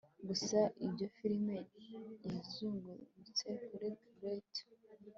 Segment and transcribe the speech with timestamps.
[0.27, 1.55] gusa iyo firime,
[2.33, 4.63] yazungurutse kuri grate